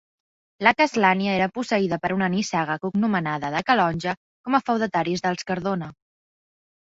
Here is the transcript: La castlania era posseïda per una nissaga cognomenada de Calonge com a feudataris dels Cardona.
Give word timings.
La 0.67 0.71
castlania 0.77 1.33
era 1.39 1.47
posseïda 1.57 1.99
per 2.05 2.09
una 2.15 2.29
nissaga 2.35 2.77
cognomenada 2.85 3.51
de 3.57 3.61
Calonge 3.69 4.15
com 4.47 4.57
a 4.57 4.61
feudataris 4.69 5.23
dels 5.27 5.47
Cardona. 5.51 5.91